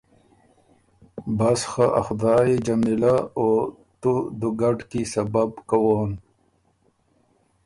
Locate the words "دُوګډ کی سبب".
4.39-5.49